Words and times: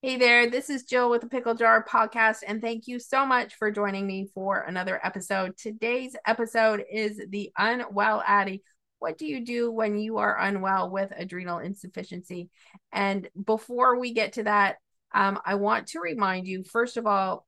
Hey 0.00 0.16
there, 0.16 0.48
this 0.48 0.70
is 0.70 0.84
Jill 0.84 1.10
with 1.10 1.22
the 1.22 1.26
Pickle 1.26 1.56
Jar 1.56 1.84
Podcast, 1.84 2.44
and 2.46 2.62
thank 2.62 2.86
you 2.86 3.00
so 3.00 3.26
much 3.26 3.56
for 3.56 3.72
joining 3.72 4.06
me 4.06 4.28
for 4.32 4.60
another 4.60 5.04
episode. 5.04 5.56
Today's 5.56 6.14
episode 6.24 6.84
is 6.88 7.20
the 7.30 7.50
Unwell 7.58 8.22
Addy. 8.24 8.62
What 9.00 9.18
do 9.18 9.26
you 9.26 9.44
do 9.44 9.72
when 9.72 9.98
you 9.98 10.18
are 10.18 10.38
unwell 10.38 10.88
with 10.90 11.12
adrenal 11.16 11.58
insufficiency? 11.58 12.48
And 12.92 13.28
before 13.44 13.98
we 13.98 14.12
get 14.12 14.34
to 14.34 14.44
that, 14.44 14.76
um, 15.12 15.40
I 15.44 15.56
want 15.56 15.88
to 15.88 16.00
remind 16.00 16.46
you 16.46 16.62
first 16.62 16.96
of 16.96 17.04
all, 17.04 17.44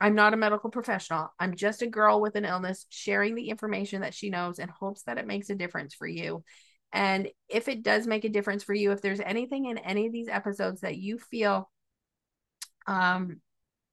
I'm 0.00 0.14
not 0.14 0.32
a 0.32 0.38
medical 0.38 0.70
professional. 0.70 1.34
I'm 1.38 1.54
just 1.54 1.82
a 1.82 1.86
girl 1.86 2.18
with 2.22 2.34
an 2.36 2.46
illness 2.46 2.86
sharing 2.88 3.34
the 3.34 3.50
information 3.50 4.00
that 4.00 4.14
she 4.14 4.30
knows 4.30 4.58
and 4.58 4.70
hopes 4.70 5.02
that 5.02 5.18
it 5.18 5.26
makes 5.26 5.50
a 5.50 5.54
difference 5.54 5.94
for 5.94 6.06
you. 6.06 6.44
And 6.94 7.28
if 7.50 7.68
it 7.68 7.82
does 7.82 8.06
make 8.06 8.24
a 8.24 8.30
difference 8.30 8.64
for 8.64 8.72
you, 8.72 8.92
if 8.92 9.02
there's 9.02 9.20
anything 9.20 9.66
in 9.66 9.76
any 9.76 10.06
of 10.06 10.12
these 10.14 10.28
episodes 10.28 10.80
that 10.80 10.96
you 10.96 11.18
feel 11.18 11.70
um, 12.86 13.40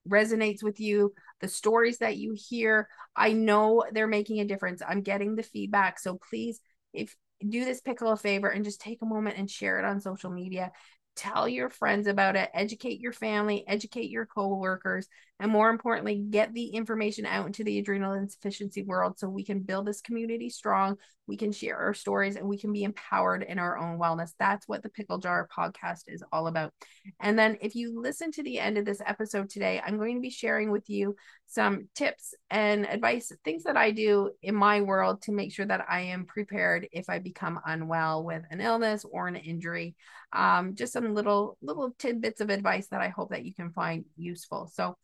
resonates 0.07 0.63
with 0.63 0.79
you, 0.79 1.13
the 1.41 1.47
stories 1.47 1.99
that 1.99 2.17
you 2.17 2.35
hear, 2.35 2.87
I 3.15 3.33
know 3.33 3.83
they're 3.91 4.07
making 4.07 4.39
a 4.39 4.45
difference. 4.45 4.81
I'm 4.87 5.01
getting 5.01 5.35
the 5.35 5.43
feedback. 5.43 5.99
So 5.99 6.19
please, 6.29 6.59
if 6.93 7.15
do 7.47 7.65
this 7.65 7.81
pickle 7.81 8.11
a 8.11 8.17
favor 8.17 8.49
and 8.49 8.63
just 8.63 8.81
take 8.81 9.01
a 9.01 9.05
moment 9.05 9.37
and 9.37 9.49
share 9.49 9.79
it 9.79 9.85
on 9.85 9.99
social 9.99 10.29
media. 10.29 10.71
Tell 11.15 11.47
your 11.47 11.69
friends 11.69 12.07
about 12.07 12.35
it, 12.35 12.49
educate 12.53 12.99
your 12.99 13.11
family, 13.11 13.65
educate 13.67 14.09
your 14.09 14.25
coworkers, 14.25 15.07
and 15.41 15.51
more 15.51 15.71
importantly, 15.71 16.23
get 16.29 16.53
the 16.53 16.67
information 16.67 17.25
out 17.25 17.47
into 17.47 17.63
the 17.63 17.79
adrenal 17.79 18.13
insufficiency 18.13 18.83
world 18.83 19.17
so 19.17 19.27
we 19.27 19.43
can 19.43 19.59
build 19.59 19.87
this 19.87 19.99
community 19.99 20.51
strong, 20.51 20.97
we 21.25 21.35
can 21.35 21.51
share 21.51 21.77
our 21.77 21.95
stories, 21.95 22.35
and 22.35 22.47
we 22.47 22.59
can 22.59 22.71
be 22.71 22.83
empowered 22.83 23.41
in 23.41 23.57
our 23.57 23.75
own 23.75 23.97
wellness. 23.97 24.33
That's 24.37 24.67
what 24.67 24.83
the 24.83 24.89
Pickle 24.89 25.17
Jar 25.17 25.47
podcast 25.55 26.03
is 26.07 26.23
all 26.31 26.45
about. 26.45 26.73
And 27.19 27.39
then 27.39 27.57
if 27.59 27.73
you 27.73 27.99
listen 27.99 28.31
to 28.33 28.43
the 28.43 28.59
end 28.59 28.77
of 28.77 28.85
this 28.85 29.01
episode 29.03 29.49
today, 29.49 29.81
I'm 29.83 29.97
going 29.97 30.15
to 30.15 30.21
be 30.21 30.29
sharing 30.29 30.69
with 30.69 30.87
you 30.91 31.15
some 31.47 31.89
tips 31.95 32.35
and 32.51 32.85
advice, 32.85 33.31
things 33.43 33.63
that 33.63 33.75
I 33.75 33.89
do 33.89 34.29
in 34.43 34.53
my 34.53 34.81
world 34.81 35.23
to 35.23 35.31
make 35.31 35.51
sure 35.51 35.65
that 35.65 35.85
I 35.89 36.01
am 36.01 36.25
prepared 36.25 36.87
if 36.91 37.09
I 37.09 37.17
become 37.17 37.59
unwell 37.65 38.23
with 38.23 38.43
an 38.51 38.61
illness 38.61 39.05
or 39.09 39.27
an 39.27 39.37
injury. 39.37 39.95
Um, 40.33 40.75
just 40.75 40.93
some 40.93 41.15
little 41.15 41.57
little 41.61 41.95
tidbits 41.97 42.41
of 42.41 42.51
advice 42.51 42.87
that 42.89 43.01
I 43.01 43.09
hope 43.09 43.31
that 43.31 43.43
you 43.43 43.55
can 43.55 43.71
find 43.71 44.05
useful. 44.15 44.69
So 44.71 44.95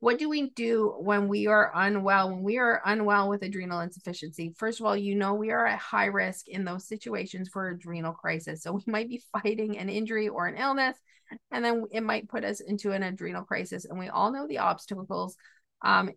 what 0.00 0.18
do 0.18 0.28
we 0.28 0.50
do 0.50 0.94
when 0.98 1.28
we 1.28 1.46
are 1.46 1.70
unwell 1.74 2.30
when 2.30 2.42
we 2.42 2.58
are 2.58 2.82
unwell 2.84 3.28
with 3.28 3.42
adrenal 3.42 3.80
insufficiency 3.80 4.52
first 4.56 4.80
of 4.80 4.86
all 4.86 4.96
you 4.96 5.14
know 5.14 5.34
we 5.34 5.50
are 5.50 5.66
at 5.66 5.78
high 5.78 6.06
risk 6.06 6.48
in 6.48 6.64
those 6.64 6.88
situations 6.88 7.48
for 7.52 7.68
adrenal 7.68 8.12
crisis 8.12 8.62
so 8.62 8.72
we 8.72 8.82
might 8.86 9.08
be 9.08 9.22
fighting 9.32 9.78
an 9.78 9.88
injury 9.88 10.28
or 10.28 10.46
an 10.46 10.56
illness 10.56 10.96
and 11.50 11.64
then 11.64 11.84
it 11.90 12.02
might 12.02 12.28
put 12.28 12.44
us 12.44 12.60
into 12.60 12.92
an 12.92 13.02
adrenal 13.02 13.44
crisis. 13.44 13.84
And 13.84 13.98
we 13.98 14.08
all 14.08 14.32
know 14.32 14.46
the 14.46 14.58
obstacles, 14.58 15.36
um, 15.82 16.10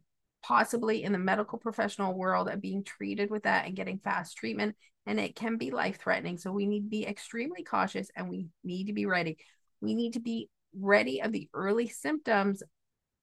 possibly 0.44 1.04
in 1.04 1.12
the 1.12 1.20
medical 1.20 1.58
professional 1.58 2.14
world, 2.14 2.50
of 2.50 2.62
being 2.62 2.84
treated 2.84 3.30
with 3.30 3.44
that 3.44 3.66
and 3.66 3.76
getting 3.76 4.00
fast 4.00 4.38
treatment. 4.38 4.76
And 5.06 5.20
it 5.20 5.36
can 5.36 5.58
be 5.58 5.72
life 5.72 6.00
threatening. 6.00 6.38
So 6.38 6.52
we 6.52 6.66
need 6.66 6.84
to 6.84 6.90
be 6.90 7.06
extremely 7.06 7.64
cautious 7.64 8.10
and 8.16 8.30
we 8.30 8.48
need 8.64 8.86
to 8.86 8.94
be 8.94 9.06
ready. 9.06 9.38
We 9.82 9.96
need 9.96 10.14
to 10.14 10.22
be 10.22 10.50
ready 10.76 11.22
of 11.22 11.32
the 11.32 11.50
early 11.54 11.88
symptoms 11.88 12.64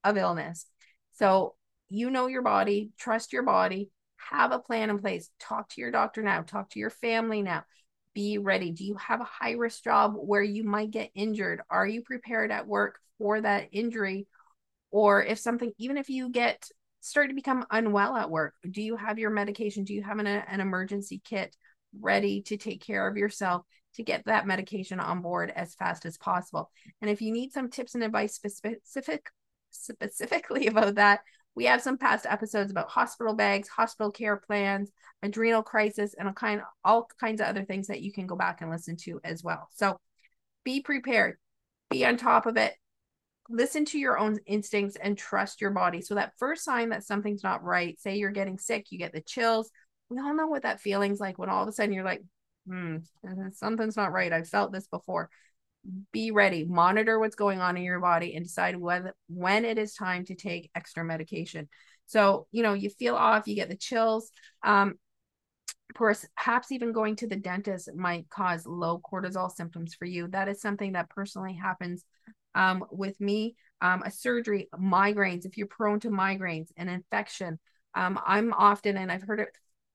of 0.04 0.16
illness. 0.16 0.66
So 1.12 1.54
you 1.88 2.10
know 2.10 2.26
your 2.26 2.42
body, 2.42 2.90
trust 2.98 3.32
your 3.32 3.42
body, 3.42 3.90
have 4.16 4.52
a 4.52 4.58
plan 4.58 4.90
in 4.90 4.98
place. 4.98 5.30
Talk 5.40 5.68
to 5.70 5.80
your 5.80 5.90
doctor 5.90 6.22
now, 6.22 6.42
talk 6.42 6.70
to 6.70 6.78
your 6.78 6.90
family 6.90 7.42
now 7.42 7.64
be 8.14 8.38
ready. 8.38 8.72
Do 8.72 8.84
you 8.84 8.96
have 8.96 9.20
a 9.20 9.24
high 9.24 9.52
risk 9.52 9.84
job 9.84 10.14
where 10.16 10.42
you 10.42 10.64
might 10.64 10.90
get 10.90 11.10
injured? 11.14 11.60
Are 11.70 11.86
you 11.86 12.02
prepared 12.02 12.50
at 12.50 12.66
work 12.66 12.98
for 13.18 13.40
that 13.40 13.68
injury? 13.72 14.26
Or 14.90 15.22
if 15.22 15.38
something, 15.38 15.72
even 15.78 15.96
if 15.96 16.08
you 16.08 16.30
get 16.30 16.68
start 17.00 17.28
to 17.28 17.34
become 17.34 17.64
unwell 17.70 18.16
at 18.16 18.30
work, 18.30 18.54
do 18.68 18.82
you 18.82 18.96
have 18.96 19.18
your 19.18 19.30
medication? 19.30 19.84
Do 19.84 19.94
you 19.94 20.02
have 20.02 20.18
an, 20.18 20.26
an 20.26 20.60
emergency 20.60 21.20
kit 21.24 21.54
ready 21.98 22.42
to 22.42 22.56
take 22.56 22.82
care 22.82 23.06
of 23.08 23.16
yourself 23.16 23.62
to 23.94 24.02
get 24.02 24.24
that 24.26 24.46
medication 24.46 25.00
on 25.00 25.22
board 25.22 25.52
as 25.54 25.74
fast 25.74 26.04
as 26.04 26.18
possible? 26.18 26.70
And 27.00 27.10
if 27.10 27.22
you 27.22 27.32
need 27.32 27.52
some 27.52 27.70
tips 27.70 27.94
and 27.94 28.04
advice 28.04 28.34
specific 28.34 29.30
specifically 29.70 30.66
about 30.68 30.96
that, 30.96 31.20
we 31.54 31.64
have 31.64 31.82
some 31.82 31.98
past 31.98 32.26
episodes 32.26 32.70
about 32.70 32.88
hospital 32.88 33.34
bags, 33.34 33.68
hospital 33.68 34.10
care 34.10 34.36
plans, 34.36 34.90
adrenal 35.22 35.62
crisis, 35.62 36.14
and 36.18 36.34
kind 36.34 36.62
all 36.84 37.08
kinds 37.18 37.40
of 37.40 37.48
other 37.48 37.64
things 37.64 37.88
that 37.88 38.02
you 38.02 38.12
can 38.12 38.26
go 38.26 38.36
back 38.36 38.60
and 38.60 38.70
listen 38.70 38.96
to 38.96 39.20
as 39.24 39.42
well. 39.42 39.68
So 39.72 39.98
be 40.64 40.80
prepared, 40.80 41.38
be 41.90 42.06
on 42.06 42.16
top 42.16 42.46
of 42.46 42.56
it, 42.56 42.74
listen 43.48 43.84
to 43.86 43.98
your 43.98 44.16
own 44.16 44.38
instincts 44.46 44.96
and 44.96 45.18
trust 45.18 45.60
your 45.60 45.72
body. 45.72 46.00
So 46.00 46.14
that 46.14 46.32
first 46.38 46.64
sign 46.64 46.90
that 46.90 47.04
something's 47.04 47.42
not 47.42 47.64
right, 47.64 48.00
say 48.00 48.16
you're 48.16 48.30
getting 48.30 48.58
sick, 48.58 48.86
you 48.90 48.98
get 48.98 49.12
the 49.12 49.20
chills. 49.20 49.70
We 50.08 50.18
all 50.18 50.34
know 50.34 50.46
what 50.46 50.62
that 50.62 50.80
feeling's 50.80 51.20
like 51.20 51.38
when 51.38 51.50
all 51.50 51.62
of 51.62 51.68
a 51.68 51.72
sudden 51.72 51.92
you're 51.92 52.04
like, 52.04 52.22
hmm, 52.66 52.98
something's 53.52 53.96
not 53.96 54.12
right. 54.12 54.32
I've 54.32 54.48
felt 54.48 54.72
this 54.72 54.86
before 54.86 55.30
be 56.12 56.30
ready 56.30 56.64
monitor 56.64 57.18
what's 57.18 57.36
going 57.36 57.60
on 57.60 57.76
in 57.76 57.82
your 57.82 58.00
body 58.00 58.34
and 58.34 58.44
decide 58.44 58.76
when 58.76 59.10
when 59.28 59.64
it 59.64 59.78
is 59.78 59.94
time 59.94 60.24
to 60.24 60.34
take 60.34 60.70
extra 60.74 61.04
medication. 61.04 61.68
So 62.06 62.46
you 62.52 62.62
know 62.62 62.74
you 62.74 62.90
feel 62.90 63.16
off 63.16 63.48
you 63.48 63.54
get 63.54 63.68
the 63.68 63.76
chills. 63.76 64.30
Um 64.62 64.94
perhaps 65.94 66.70
even 66.70 66.92
going 66.92 67.16
to 67.16 67.26
the 67.26 67.36
dentist 67.36 67.92
might 67.96 68.28
cause 68.28 68.64
low 68.64 69.00
cortisol 69.00 69.50
symptoms 69.50 69.92
for 69.92 70.04
you. 70.04 70.28
That 70.28 70.48
is 70.48 70.60
something 70.60 70.92
that 70.92 71.10
personally 71.10 71.54
happens 71.54 72.04
um, 72.54 72.84
with 72.92 73.20
me. 73.20 73.56
Um, 73.82 74.02
a 74.04 74.10
surgery 74.10 74.68
migraines 74.78 75.46
if 75.46 75.56
you're 75.56 75.66
prone 75.66 76.00
to 76.00 76.10
migraines 76.10 76.68
an 76.76 76.90
infection 76.90 77.58
um, 77.94 78.20
i'm 78.26 78.52
often 78.52 78.98
and 78.98 79.10
i've 79.10 79.22
heard 79.22 79.40
it 79.40 79.48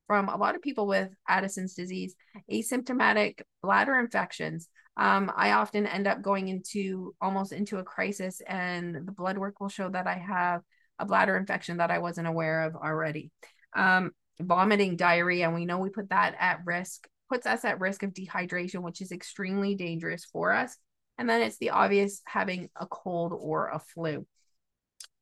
from 0.07 0.27
a 0.27 0.37
lot 0.37 0.55
of 0.55 0.61
people 0.61 0.87
with 0.87 1.11
addison's 1.27 1.75
disease 1.75 2.15
asymptomatic 2.51 3.41
bladder 3.61 3.99
infections 3.99 4.67
um, 4.97 5.31
I 5.35 5.51
often 5.51 5.85
end 5.85 6.07
up 6.07 6.21
going 6.21 6.47
into 6.47 7.13
almost 7.19 7.51
into 7.51 7.77
a 7.77 7.83
crisis, 7.83 8.41
and 8.47 8.95
the 8.95 9.11
blood 9.11 9.37
work 9.37 9.59
will 9.59 9.69
show 9.69 9.89
that 9.89 10.07
I 10.07 10.17
have 10.17 10.61
a 10.99 11.05
bladder 11.05 11.35
infection 11.35 11.77
that 11.77 11.91
I 11.91 11.99
wasn't 11.99 12.27
aware 12.27 12.63
of 12.63 12.75
already. 12.75 13.31
Um, 13.75 14.11
vomiting, 14.39 14.95
diarrhea, 14.95 15.45
and 15.45 15.55
we 15.55 15.65
know 15.65 15.79
we 15.79 15.89
put 15.89 16.09
that 16.09 16.35
at 16.39 16.61
risk, 16.65 17.07
puts 17.29 17.45
us 17.45 17.65
at 17.65 17.81
risk 17.81 18.03
of 18.03 18.13
dehydration, 18.13 18.83
which 18.83 19.01
is 19.01 19.11
extremely 19.11 19.75
dangerous 19.75 20.25
for 20.25 20.53
us. 20.53 20.77
And 21.17 21.29
then 21.29 21.41
it's 21.41 21.57
the 21.57 21.71
obvious 21.71 22.21
having 22.25 22.69
a 22.75 22.85
cold 22.85 23.33
or 23.37 23.69
a 23.69 23.79
flu. 23.79 24.25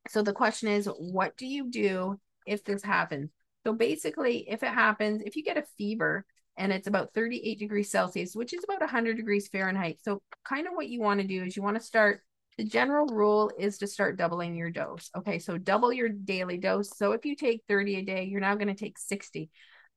So 0.08 0.22
the 0.22 0.32
question 0.32 0.68
is, 0.68 0.86
what 0.86 1.36
do 1.36 1.46
you 1.46 1.70
do 1.70 2.20
if 2.46 2.64
this 2.64 2.82
happens? 2.82 3.30
So 3.66 3.72
basically, 3.72 4.48
if 4.48 4.62
it 4.62 4.68
happens, 4.68 5.22
if 5.24 5.36
you 5.36 5.42
get 5.42 5.56
a 5.56 5.64
fever, 5.78 6.26
and 6.56 6.72
it's 6.72 6.86
about 6.86 7.12
38 7.14 7.58
degrees 7.58 7.90
Celsius, 7.90 8.34
which 8.34 8.52
is 8.52 8.64
about 8.64 8.80
100 8.80 9.16
degrees 9.16 9.48
Fahrenheit. 9.48 9.98
So, 10.02 10.22
kind 10.46 10.66
of 10.66 10.74
what 10.74 10.88
you 10.88 11.00
want 11.00 11.20
to 11.20 11.26
do 11.26 11.42
is 11.42 11.56
you 11.56 11.62
want 11.62 11.76
to 11.76 11.82
start. 11.82 12.20
The 12.56 12.64
general 12.64 13.06
rule 13.06 13.50
is 13.58 13.78
to 13.78 13.88
start 13.88 14.16
doubling 14.16 14.54
your 14.54 14.70
dose. 14.70 15.10
Okay, 15.16 15.40
so 15.40 15.58
double 15.58 15.92
your 15.92 16.08
daily 16.08 16.56
dose. 16.56 16.96
So, 16.96 17.12
if 17.12 17.24
you 17.24 17.34
take 17.34 17.64
30 17.68 17.96
a 17.96 18.02
day, 18.02 18.24
you're 18.24 18.40
now 18.40 18.54
going 18.54 18.68
to 18.68 18.74
take 18.74 18.98
60. 18.98 19.50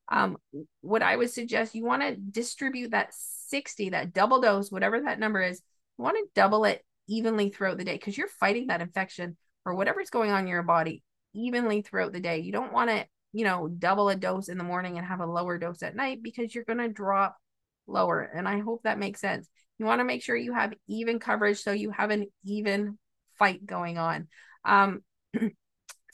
Um, 0.09 0.37
what 0.81 1.03
I 1.03 1.15
would 1.15 1.29
suggest 1.29 1.75
you 1.75 1.85
want 1.85 2.01
to 2.01 2.15
distribute 2.15 2.91
that 2.91 3.13
60, 3.13 3.89
that 3.89 4.13
double 4.13 4.41
dose, 4.41 4.71
whatever 4.71 5.01
that 5.01 5.19
number 5.19 5.41
is, 5.41 5.61
you 5.97 6.03
want 6.03 6.17
to 6.17 6.29
double 6.33 6.65
it 6.65 6.83
evenly 7.07 7.49
throughout 7.49 7.77
the 7.77 7.83
day 7.83 7.93
because 7.93 8.17
you're 8.17 8.27
fighting 8.27 8.67
that 8.67 8.81
infection 8.81 9.37
or 9.65 9.75
whatever's 9.75 10.09
going 10.09 10.31
on 10.31 10.41
in 10.41 10.47
your 10.47 10.63
body 10.63 11.03
evenly 11.33 11.81
throughout 11.81 12.13
the 12.13 12.19
day. 12.19 12.39
You 12.39 12.51
don't 12.51 12.73
want 12.73 12.89
to 12.89 13.05
you 13.33 13.43
know, 13.43 13.67
double 13.67 14.09
a 14.09 14.15
dose 14.15 14.49
in 14.49 14.57
the 14.57 14.63
morning 14.63 14.97
and 14.97 15.07
have 15.07 15.19
a 15.19 15.25
lower 15.25 15.57
dose 15.57 15.83
at 15.83 15.95
night 15.95 16.19
because 16.23 16.53
you're 16.53 16.63
going 16.63 16.79
to 16.79 16.87
drop 16.87 17.37
lower. 17.87 18.21
And 18.21 18.47
I 18.47 18.59
hope 18.59 18.83
that 18.83 18.99
makes 18.99 19.21
sense. 19.21 19.47
You 19.79 19.85
want 19.85 19.99
to 19.99 20.05
make 20.05 20.23
sure 20.23 20.35
you 20.35 20.53
have 20.53 20.73
even 20.87 21.19
coverage 21.19 21.59
so 21.59 21.71
you 21.71 21.91
have 21.91 22.09
an 22.09 22.27
even 22.43 22.97
fight 23.37 23.65
going 23.65 23.97
on. 23.97 24.27
Um, 24.65 25.01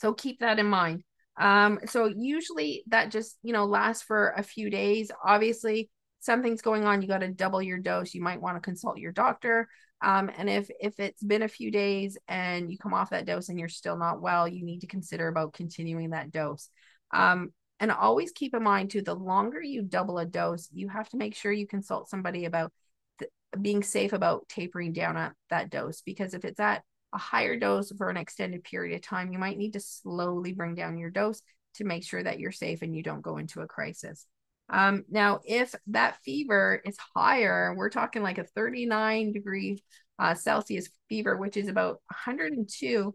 so 0.00 0.12
keep 0.12 0.40
that 0.40 0.58
in 0.58 0.66
mind. 0.66 1.02
Um, 1.36 1.80
so 1.86 2.06
usually 2.06 2.84
that 2.88 3.10
just, 3.10 3.38
you 3.42 3.52
know, 3.52 3.64
lasts 3.64 4.02
for 4.02 4.34
a 4.36 4.42
few 4.42 4.70
days. 4.70 5.10
Obviously, 5.24 5.90
something's 6.20 6.62
going 6.62 6.84
on, 6.84 7.02
you 7.02 7.08
got 7.08 7.18
to 7.18 7.28
double 7.28 7.62
your 7.62 7.78
dose. 7.78 8.14
You 8.14 8.22
might 8.22 8.40
want 8.40 8.56
to 8.56 8.60
consult 8.60 8.98
your 8.98 9.12
doctor. 9.12 9.68
Um, 10.00 10.30
and 10.36 10.50
if 10.50 10.68
if 10.80 11.00
it's 11.00 11.22
been 11.22 11.42
a 11.42 11.48
few 11.48 11.70
days 11.70 12.18
and 12.28 12.70
you 12.70 12.78
come 12.78 12.92
off 12.92 13.10
that 13.10 13.26
dose 13.26 13.48
and 13.48 13.58
you're 13.58 13.68
still 13.68 13.96
not 13.96 14.20
well, 14.20 14.46
you 14.46 14.64
need 14.64 14.80
to 14.80 14.86
consider 14.86 15.28
about 15.28 15.54
continuing 15.54 16.10
that 16.10 16.30
dose. 16.30 16.68
Um, 17.14 17.52
and 17.80 17.90
always 17.90 18.32
keep 18.32 18.54
in 18.54 18.62
mind 18.62 18.90
too, 18.90 19.02
the 19.02 19.14
longer 19.14 19.62
you 19.62 19.82
double 19.82 20.18
a 20.18 20.26
dose, 20.26 20.68
you 20.72 20.88
have 20.88 21.08
to 21.10 21.16
make 21.16 21.34
sure 21.34 21.52
you 21.52 21.66
consult 21.66 22.08
somebody 22.08 22.44
about 22.44 22.72
th- 23.18 23.30
being 23.60 23.82
safe 23.82 24.12
about 24.12 24.48
tapering 24.48 24.92
down 24.92 25.16
at 25.16 25.32
that 25.50 25.70
dose. 25.70 26.02
Because 26.02 26.34
if 26.34 26.44
it's 26.44 26.60
at 26.60 26.82
a 27.12 27.18
higher 27.18 27.56
dose 27.56 27.92
for 27.92 28.10
an 28.10 28.16
extended 28.16 28.64
period 28.64 28.94
of 28.96 29.02
time, 29.02 29.32
you 29.32 29.38
might 29.38 29.58
need 29.58 29.74
to 29.74 29.80
slowly 29.80 30.52
bring 30.52 30.74
down 30.74 30.98
your 30.98 31.10
dose 31.10 31.40
to 31.74 31.84
make 31.84 32.04
sure 32.04 32.22
that 32.22 32.38
you're 32.38 32.52
safe 32.52 32.82
and 32.82 32.94
you 32.94 33.02
don't 33.02 33.22
go 33.22 33.36
into 33.36 33.60
a 33.60 33.66
crisis. 33.66 34.26
Um, 34.68 35.04
now, 35.10 35.40
if 35.44 35.74
that 35.88 36.18
fever 36.24 36.80
is 36.84 36.96
higher, 37.14 37.74
we're 37.76 37.90
talking 37.90 38.22
like 38.22 38.38
a 38.38 38.44
39 38.44 39.32
degree 39.32 39.82
uh, 40.18 40.34
Celsius 40.34 40.88
fever, 41.08 41.36
which 41.36 41.56
is 41.56 41.68
about 41.68 42.00
102. 42.08 43.14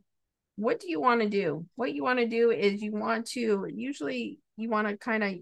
What 0.60 0.82
do 0.82 0.90
you 0.90 1.00
want 1.00 1.22
to 1.22 1.30
do? 1.30 1.66
What 1.76 1.94
you 1.94 2.04
want 2.04 2.20
to 2.20 2.28
do 2.28 2.52
is 2.52 2.82
you 2.82 2.92
want 2.92 3.28
to 3.28 3.66
usually 3.74 4.40
you 4.58 4.70
want 4.70 4.90
to 4.90 4.98
kind 4.98 5.24
of 5.24 5.36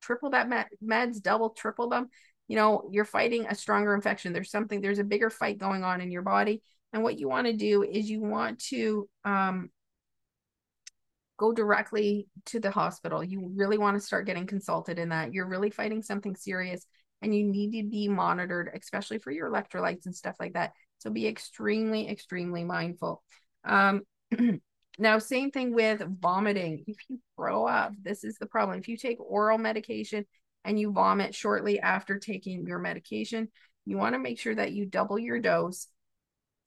triple 0.00 0.30
that 0.30 0.48
med- 0.48 0.68
meds, 0.82 1.20
double, 1.20 1.50
triple 1.50 1.90
them. 1.90 2.08
You 2.48 2.56
know, 2.56 2.88
you're 2.90 3.04
fighting 3.04 3.46
a 3.46 3.54
stronger 3.54 3.94
infection. 3.94 4.32
There's 4.32 4.50
something, 4.50 4.80
there's 4.80 4.98
a 4.98 5.04
bigger 5.04 5.28
fight 5.28 5.58
going 5.58 5.84
on 5.84 6.00
in 6.00 6.10
your 6.10 6.22
body. 6.22 6.62
And 6.94 7.02
what 7.02 7.18
you 7.18 7.28
want 7.28 7.48
to 7.48 7.52
do 7.52 7.82
is 7.82 8.08
you 8.08 8.22
want 8.22 8.60
to 8.70 9.10
um, 9.26 9.68
go 11.36 11.52
directly 11.52 12.28
to 12.46 12.58
the 12.58 12.70
hospital. 12.70 13.22
You 13.22 13.52
really 13.54 13.76
want 13.76 13.98
to 13.98 14.04
start 14.04 14.26
getting 14.26 14.46
consulted 14.46 14.98
in 14.98 15.10
that. 15.10 15.34
You're 15.34 15.48
really 15.48 15.70
fighting 15.70 16.02
something 16.02 16.34
serious 16.34 16.86
and 17.20 17.34
you 17.34 17.44
need 17.44 17.72
to 17.72 17.90
be 17.90 18.08
monitored, 18.08 18.70
especially 18.74 19.18
for 19.18 19.30
your 19.30 19.50
electrolytes 19.50 20.06
and 20.06 20.16
stuff 20.16 20.36
like 20.40 20.54
that. 20.54 20.72
So 20.98 21.10
be 21.10 21.26
extremely, 21.26 22.08
extremely 22.08 22.64
mindful. 22.64 23.22
Um, 23.64 24.02
now, 24.98 25.18
same 25.18 25.50
thing 25.50 25.74
with 25.74 26.02
vomiting. 26.20 26.84
If 26.86 26.96
you 27.08 27.20
throw 27.36 27.66
up, 27.66 27.92
this 28.02 28.24
is 28.24 28.36
the 28.38 28.46
problem. 28.46 28.78
If 28.78 28.88
you 28.88 28.96
take 28.96 29.20
oral 29.20 29.58
medication 29.58 30.26
and 30.64 30.78
you 30.78 30.92
vomit 30.92 31.34
shortly 31.34 31.80
after 31.80 32.18
taking 32.18 32.66
your 32.66 32.78
medication, 32.78 33.48
you 33.84 33.96
want 33.96 34.14
to 34.14 34.18
make 34.18 34.38
sure 34.38 34.54
that 34.54 34.72
you 34.72 34.86
double 34.86 35.18
your 35.18 35.40
dose. 35.40 35.88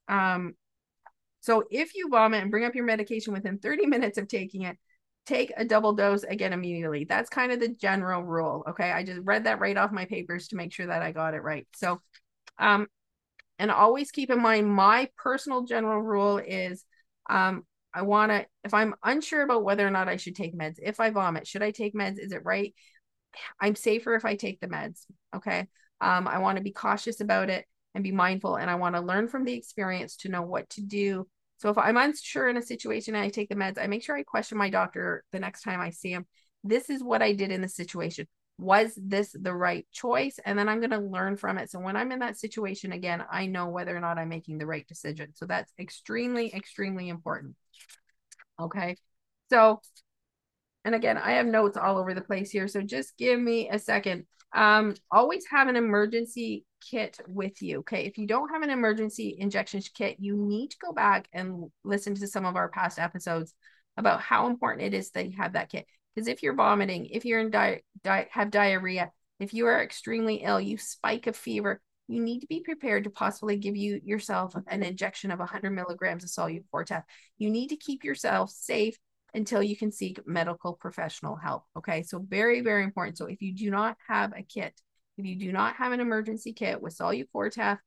Um, 0.08 0.54
so 1.40 1.64
if 1.70 1.94
you 1.94 2.08
vomit 2.10 2.42
and 2.42 2.50
bring 2.50 2.64
up 2.64 2.74
your 2.74 2.84
medication 2.84 3.32
within 3.32 3.58
30 3.58 3.86
minutes 3.86 4.18
of 4.18 4.28
taking 4.28 4.62
it, 4.62 4.76
take 5.26 5.52
a 5.56 5.64
double 5.64 5.92
dose 5.92 6.22
again 6.22 6.52
immediately. 6.52 7.04
That's 7.04 7.28
kind 7.28 7.52
of 7.52 7.60
the 7.60 7.68
general 7.68 8.22
rule. 8.22 8.64
Okay. 8.68 8.90
I 8.90 9.02
just 9.02 9.20
read 9.24 9.44
that 9.44 9.60
right 9.60 9.76
off 9.76 9.92
my 9.92 10.04
papers 10.04 10.48
to 10.48 10.56
make 10.56 10.72
sure 10.72 10.86
that 10.86 11.02
I 11.02 11.12
got 11.12 11.34
it 11.34 11.42
right. 11.42 11.66
So, 11.74 12.00
um, 12.58 12.86
and 13.58 13.70
always 13.70 14.10
keep 14.10 14.30
in 14.30 14.40
mind 14.40 14.72
my 14.72 15.08
personal 15.16 15.64
general 15.64 16.00
rule 16.00 16.38
is 16.38 16.84
um, 17.28 17.64
I 17.92 18.02
want 18.02 18.30
to, 18.30 18.46
if 18.62 18.74
I'm 18.74 18.94
unsure 19.02 19.42
about 19.42 19.64
whether 19.64 19.86
or 19.86 19.90
not 19.90 20.08
I 20.08 20.16
should 20.16 20.36
take 20.36 20.56
meds, 20.56 20.76
if 20.82 21.00
I 21.00 21.10
vomit, 21.10 21.46
should 21.46 21.62
I 21.62 21.70
take 21.70 21.94
meds? 21.94 22.18
Is 22.18 22.32
it 22.32 22.44
right? 22.44 22.74
I'm 23.60 23.74
safer 23.74 24.14
if 24.14 24.24
I 24.24 24.36
take 24.36 24.60
the 24.60 24.68
meds. 24.68 25.04
Okay. 25.34 25.66
Um, 26.00 26.28
I 26.28 26.38
want 26.38 26.58
to 26.58 26.64
be 26.64 26.72
cautious 26.72 27.20
about 27.20 27.48
it 27.48 27.64
and 27.94 28.04
be 28.04 28.12
mindful. 28.12 28.56
And 28.56 28.70
I 28.70 28.74
want 28.74 28.96
to 28.96 29.00
learn 29.00 29.28
from 29.28 29.44
the 29.44 29.54
experience 29.54 30.16
to 30.18 30.28
know 30.28 30.42
what 30.42 30.68
to 30.70 30.82
do. 30.82 31.26
So 31.58 31.70
if 31.70 31.78
I'm 31.78 31.96
unsure 31.96 32.48
in 32.48 32.58
a 32.58 32.62
situation 32.62 33.14
and 33.14 33.24
I 33.24 33.30
take 33.30 33.48
the 33.48 33.54
meds, 33.54 33.82
I 33.82 33.86
make 33.86 34.02
sure 34.02 34.16
I 34.16 34.22
question 34.22 34.58
my 34.58 34.68
doctor 34.68 35.24
the 35.32 35.40
next 35.40 35.62
time 35.62 35.80
I 35.80 35.90
see 35.90 36.12
him. 36.12 36.26
This 36.62 36.90
is 36.90 37.02
what 37.02 37.22
I 37.22 37.32
did 37.32 37.50
in 37.50 37.62
the 37.62 37.68
situation. 37.68 38.26
Was 38.58 38.98
this 39.00 39.34
the 39.38 39.52
right 39.52 39.86
choice? 39.92 40.38
And 40.44 40.58
then 40.58 40.68
I'm 40.68 40.80
going 40.80 40.90
to 40.90 40.98
learn 40.98 41.36
from 41.36 41.58
it. 41.58 41.70
So 41.70 41.78
when 41.78 41.96
I'm 41.96 42.12
in 42.12 42.20
that 42.20 42.38
situation 42.38 42.92
again, 42.92 43.22
I 43.30 43.46
know 43.46 43.68
whether 43.68 43.96
or 43.96 44.00
not 44.00 44.18
I'm 44.18 44.30
making 44.30 44.58
the 44.58 44.66
right 44.66 44.86
decision. 44.86 45.34
So 45.34 45.46
that's 45.46 45.72
extremely, 45.78 46.54
extremely 46.54 47.08
important. 47.08 47.54
Okay. 48.58 48.96
So 49.50 49.80
and 50.86 50.94
again, 50.94 51.18
I 51.18 51.32
have 51.32 51.46
notes 51.46 51.76
all 51.76 51.98
over 51.98 52.14
the 52.14 52.20
place 52.20 52.52
here. 52.52 52.68
So 52.68 52.80
just 52.80 53.18
give 53.18 53.40
me 53.40 53.68
a 53.68 53.78
second. 53.78 54.24
Um, 54.54 54.94
always 55.10 55.44
have 55.50 55.66
an 55.66 55.74
emergency 55.74 56.64
kit 56.80 57.18
with 57.26 57.60
you. 57.60 57.80
Okay. 57.80 58.06
If 58.06 58.18
you 58.18 58.28
don't 58.28 58.50
have 58.50 58.62
an 58.62 58.70
emergency 58.70 59.34
injection 59.36 59.82
kit, 59.94 60.18
you 60.20 60.36
need 60.36 60.70
to 60.70 60.76
go 60.80 60.92
back 60.92 61.26
and 61.32 61.72
listen 61.82 62.14
to 62.14 62.28
some 62.28 62.46
of 62.46 62.54
our 62.54 62.68
past 62.68 63.00
episodes 63.00 63.52
about 63.96 64.20
how 64.20 64.46
important 64.46 64.86
it 64.86 64.94
is 64.94 65.10
that 65.10 65.26
you 65.26 65.36
have 65.36 65.54
that 65.54 65.70
kit. 65.70 65.86
Because 66.16 66.28
if 66.28 66.42
you're 66.42 66.54
vomiting, 66.54 67.06
if 67.06 67.26
you're 67.26 67.40
in 67.40 67.50
di-, 67.50 67.82
di- 68.02 68.28
have 68.30 68.50
diarrhea, 68.50 69.12
if 69.38 69.52
you 69.52 69.66
are 69.66 69.82
extremely 69.82 70.36
ill, 70.36 70.58
you 70.58 70.78
spike 70.78 71.26
a 71.26 71.34
fever, 71.34 71.82
you 72.08 72.22
need 72.22 72.40
to 72.40 72.46
be 72.46 72.60
prepared 72.60 73.04
to 73.04 73.10
possibly 73.10 73.58
give 73.58 73.76
you 73.76 74.00
yourself 74.02 74.54
an 74.66 74.82
injection 74.82 75.30
of 75.30 75.40
100 75.40 75.70
milligrams 75.70 76.24
of 76.24 76.30
Solu-Cortef. 76.30 77.02
You 77.36 77.50
need 77.50 77.68
to 77.68 77.76
keep 77.76 78.02
yourself 78.02 78.50
safe 78.50 78.96
until 79.34 79.62
you 79.62 79.76
can 79.76 79.92
seek 79.92 80.26
medical 80.26 80.72
professional 80.72 81.36
help. 81.36 81.64
Okay, 81.76 82.02
so 82.02 82.24
very, 82.26 82.62
very 82.62 82.82
important. 82.82 83.18
So 83.18 83.26
if 83.26 83.42
you 83.42 83.52
do 83.52 83.70
not 83.70 83.98
have 84.08 84.32
a 84.32 84.42
kit, 84.42 84.80
if 85.18 85.26
you 85.26 85.36
do 85.36 85.52
not 85.52 85.76
have 85.76 85.92
an 85.92 86.00
emergency 86.00 86.54
kit 86.54 86.80
with 86.80 86.96
Solu-Cortef, 86.96 87.78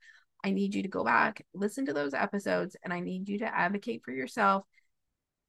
I 0.43 0.51
need 0.51 0.75
you 0.75 0.83
to 0.83 0.87
go 0.87 1.03
back, 1.03 1.45
listen 1.55 1.87
to 1.87 1.93
those 1.93 2.13
episodes, 2.13 2.75
and 2.83 2.93
I 2.93 2.99
need 2.99 3.27
you 3.27 3.39
to 3.39 3.57
advocate 3.57 4.01
for 4.05 4.11
yourself. 4.11 4.63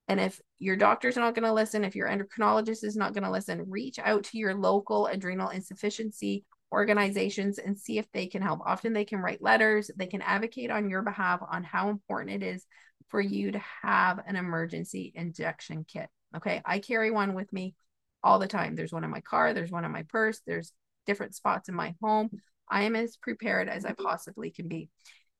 And 0.08 0.20
if 0.20 0.40
your 0.58 0.76
doctor's 0.76 1.16
not 1.16 1.34
going 1.34 1.44
to 1.44 1.52
listen, 1.52 1.84
if 1.84 1.94
your 1.94 2.08
endocrinologist 2.08 2.82
is 2.82 2.96
not 2.96 3.14
going 3.14 3.24
to 3.24 3.30
listen, 3.30 3.64
reach 3.68 3.98
out 3.98 4.24
to 4.24 4.38
your 4.38 4.54
local 4.54 5.06
adrenal 5.06 5.50
insufficiency 5.50 6.44
organizations 6.72 7.58
and 7.58 7.78
see 7.78 7.98
if 7.98 8.10
they 8.12 8.26
can 8.26 8.42
help. 8.42 8.60
Often 8.64 8.92
they 8.92 9.04
can 9.04 9.20
write 9.20 9.42
letters, 9.42 9.90
they 9.96 10.06
can 10.06 10.22
advocate 10.22 10.70
on 10.70 10.88
your 10.88 11.02
behalf 11.02 11.40
on 11.48 11.64
how 11.64 11.90
important 11.90 12.42
it 12.42 12.46
is 12.46 12.64
for 13.08 13.20
you 13.20 13.52
to 13.52 13.62
have 13.82 14.20
an 14.26 14.36
emergency 14.36 15.12
injection 15.14 15.84
kit. 15.84 16.08
Okay. 16.36 16.62
I 16.64 16.78
carry 16.78 17.10
one 17.10 17.34
with 17.34 17.52
me 17.52 17.74
all 18.22 18.38
the 18.38 18.46
time. 18.46 18.76
There's 18.76 18.92
one 18.92 19.04
in 19.04 19.10
my 19.10 19.20
car, 19.20 19.52
there's 19.52 19.72
one 19.72 19.84
in 19.84 19.92
my 19.92 20.04
purse, 20.04 20.40
there's 20.46 20.72
different 21.06 21.34
spots 21.34 21.68
in 21.68 21.74
my 21.74 21.94
home. 22.00 22.30
I 22.68 22.82
am 22.82 22.94
as 22.94 23.16
prepared 23.16 23.68
as 23.68 23.84
I 23.84 23.92
possibly 23.92 24.50
can 24.50 24.68
be. 24.68 24.88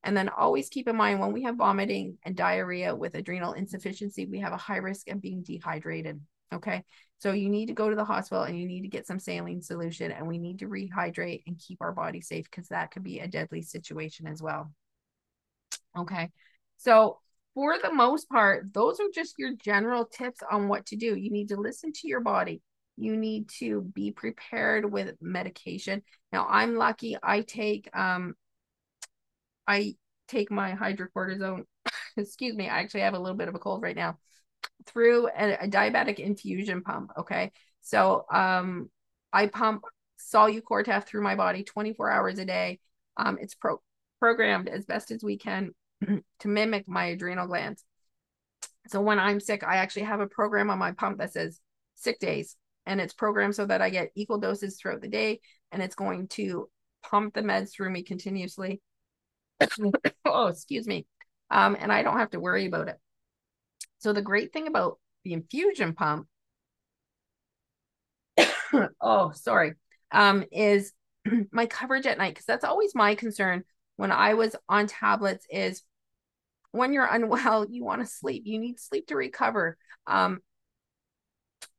And 0.03 0.17
then 0.17 0.31
always 0.31 0.69
keep 0.69 0.89
in 0.89 0.97
mind 0.97 1.21
when 1.21 1.33
we 1.33 1.43
have 1.43 1.57
vomiting 1.57 2.17
and 2.23 2.35
diarrhea 2.35 2.95
with 2.95 3.15
adrenal 3.15 3.53
insufficiency, 3.53 4.27
we 4.27 4.41
have 4.41 4.53
a 4.53 4.59
high 4.59 4.79
risk 4.79 5.09
of 5.11 5.21
being 5.21 5.43
dehydrated. 5.43 6.21
Okay. 6.53 6.85
So 7.19 7.33
you 7.33 7.51
need 7.51 7.67
to 7.67 7.75
go 7.75 7.91
to 7.91 7.97
the 7.97 8.05
hospital 8.05 8.45
and 8.45 8.59
you 8.59 8.67
need 8.67 8.81
to 8.83 8.89
get 8.89 9.07
some 9.07 9.19
saline 9.19 9.63
solution 9.63 10.11
and 10.11 10.27
we 10.27 10.39
need 10.39 10.61
to 10.61 10.69
rehydrate 10.69 11.43
and 11.47 11.59
keep 11.59 11.83
our 11.83 11.93
body 11.93 12.23
safe 12.23 12.47
because 12.51 12.69
that 12.69 12.91
could 12.91 13.05
be 13.05 13.21
a 13.21 13.29
deadly 13.29 13.63
situation 13.63 14.27
as 14.27 14.43
well. 14.43 14.73
Okay. 15.97 16.31
So 16.79 17.19
for 17.55 17.79
the 17.79 17.93
most 17.93 18.29
part, 18.29 18.73
those 18.73 19.01
are 19.01 19.11
just 19.15 19.39
your 19.39 19.53
general 19.55 20.07
tips 20.07 20.41
on 20.51 20.69
what 20.69 20.87
to 20.87 20.97
do. 20.97 21.17
You 21.17 21.31
need 21.31 21.49
to 21.49 21.61
listen 21.61 21.93
to 21.93 22.09
your 22.09 22.21
body. 22.21 22.63
You 22.97 23.17
need 23.17 23.49
to 23.59 23.83
be 23.83 24.13
prepared 24.13 24.91
with 24.91 25.15
medication. 25.21 26.03
Now, 26.33 26.47
I'm 26.49 26.77
lucky. 26.77 27.17
I 27.23 27.43
take 27.43 27.89
um, 27.95 28.35
I 29.71 29.95
take 30.27 30.51
my 30.51 30.73
hydrocortisone. 30.73 31.65
excuse 32.17 32.57
me. 32.57 32.69
I 32.69 32.81
actually 32.81 33.03
have 33.03 33.15
a 33.15 33.19
little 33.19 33.37
bit 33.37 33.49
of 33.49 33.55
a 33.55 33.61
cold 33.61 33.83
right 33.83 33.95
now. 33.95 34.19
Through 34.87 35.29
a, 35.29 35.65
a 35.65 35.69
diabetic 35.69 36.19
infusion 36.19 36.83
pump. 36.83 37.13
Okay, 37.19 37.53
so 37.83 38.27
um, 38.33 38.91
I 39.33 39.47
pump 39.47 39.85
Solu-Cortef 40.33 41.07
through 41.07 41.23
my 41.23 41.37
body 41.37 41.63
24 41.63 42.11
hours 42.11 42.39
a 42.39 42.45
day. 42.45 42.81
Um, 43.17 43.39
it's 43.41 43.55
pro- 43.55 43.81
programmed 44.19 44.69
as 44.69 44.85
best 44.87 45.13
as 45.13 45.23
we 45.23 45.39
can 45.39 45.71
to 46.07 46.49
mimic 46.49 46.89
my 46.89 47.07
adrenal 47.07 47.47
glands. 47.47 47.85
So 48.89 49.01
when 49.01 49.21
I'm 49.21 49.39
sick, 49.39 49.63
I 49.63 49.77
actually 49.77 50.03
have 50.03 50.21
a 50.21 50.27
program 50.27 50.69
on 50.69 50.79
my 50.79 50.93
pump 50.93 51.19
that 51.19 51.33
says 51.33 51.61
sick 51.95 52.19
days, 52.19 52.57
and 52.87 53.01
it's 53.01 53.15
programmed 53.15 53.55
so 53.55 53.67
that 53.67 53.81
I 53.81 53.91
get 53.91 54.11
equal 54.17 54.39
doses 54.39 54.77
throughout 54.77 55.01
the 55.01 55.09
day, 55.09 55.41
and 55.71 55.81
it's 55.81 55.95
going 55.95 56.27
to 56.29 56.69
pump 57.03 57.35
the 57.35 57.43
meds 57.43 57.73
through 57.73 57.91
me 57.91 58.03
continuously. 58.03 58.81
oh, 60.25 60.47
excuse 60.49 60.87
me. 60.87 61.07
Um, 61.51 61.77
and 61.79 61.93
I 61.93 62.03
don't 62.03 62.19
have 62.19 62.31
to 62.31 62.41
worry 62.41 62.67
about 62.67 62.89
it. 62.89 62.97
So 63.99 64.13
the 64.13 64.23
great 64.23 64.53
thing 64.53 64.67
about 64.67 64.99
the 65.25 65.33
infusion 65.33 65.95
pump, 65.95 66.27
oh, 69.01 69.33
sorry, 69.35 69.75
um, 70.13 70.45
is 70.53 70.93
my 71.53 71.67
coverage 71.67 72.07
at 72.07 72.19
night 72.19 72.35
because 72.35 72.47
that's 72.47 72.65
always 72.65 72.95
my 72.95 73.15
concern 73.15 73.65
when 73.97 74.13
I 74.13 74.33
was 74.33 74.57
on 74.67 74.87
tablets 74.87 75.47
is 75.51 75.83
when 76.73 76.93
you're 76.93 77.05
unwell, 77.11 77.67
you 77.69 77.85
want 77.85 78.01
to 78.01 78.07
sleep. 78.07 78.45
You 78.47 78.59
need 78.59 78.81
sleep 78.81 79.09
to 79.09 79.17
recover. 79.17 79.77
Um, 80.07 80.41